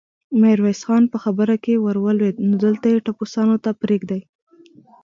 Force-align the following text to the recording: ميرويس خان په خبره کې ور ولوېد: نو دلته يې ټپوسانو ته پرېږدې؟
ميرويس 0.41 0.81
خان 0.87 1.03
په 1.13 1.17
خبره 1.23 1.55
کې 1.63 1.73
ور 1.83 1.97
ولوېد: 2.05 2.35
نو 2.47 2.53
دلته 2.65 2.85
يې 2.93 3.03
ټپوسانو 3.05 3.55
ته 3.63 3.71
پرېږدې؟ 3.81 4.19